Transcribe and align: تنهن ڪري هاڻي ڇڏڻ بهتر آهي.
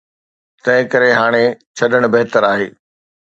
تنهن 0.63 0.83
ڪري 0.93 1.11
هاڻي 1.19 1.45
ڇڏڻ 1.77 2.01
بهتر 2.13 2.41
آهي. 2.51 2.69